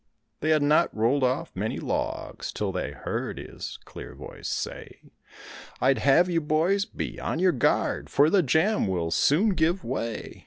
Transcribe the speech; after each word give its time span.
They 0.39 0.49
had 0.49 0.63
not 0.63 0.97
rolled 0.97 1.23
off 1.23 1.55
many 1.55 1.77
logs 1.79 2.51
'till 2.51 2.71
they 2.71 2.89
heard 2.91 3.37
his 3.37 3.77
clear 3.85 4.15
voice 4.15 4.49
say, 4.49 5.11
"I'd 5.79 5.99
have 5.99 6.27
you 6.27 6.41
boys 6.41 6.85
be 6.85 7.19
on 7.19 7.37
your 7.37 7.51
guard, 7.51 8.09
for 8.09 8.31
the 8.31 8.41
jam 8.41 8.87
will 8.87 9.11
soon 9.11 9.49
give 9.49 9.83
way." 9.83 10.39